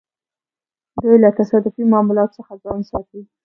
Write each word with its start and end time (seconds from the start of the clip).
دوی 1.01 1.15
له 1.23 1.29
تصادفي 1.39 1.83
معاملو 1.91 2.25
څخه 2.35 2.51
ځان 2.63 2.79
ساتي. 2.89 3.21